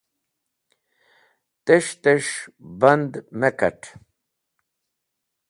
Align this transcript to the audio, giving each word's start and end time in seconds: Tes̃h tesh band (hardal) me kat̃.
Tes̃h 1.65 1.91
tesh 2.03 2.31
band 2.79 3.11
(hardal) 3.19 3.25
me 3.39 3.49
kat̃. 3.59 3.81